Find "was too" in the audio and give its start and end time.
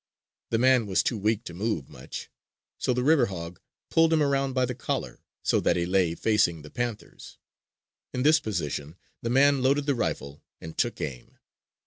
0.87-1.15